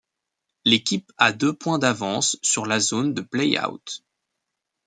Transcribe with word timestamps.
L'équipe 0.65 1.11
a 1.19 1.31
deux 1.31 1.53
points 1.53 1.77
d'avance 1.77 2.39
sur 2.41 2.65
la 2.65 2.79
zone 2.79 3.13
de 3.13 3.21
play-out. 3.21 4.03